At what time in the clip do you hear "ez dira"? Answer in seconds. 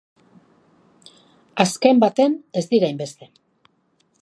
2.63-2.91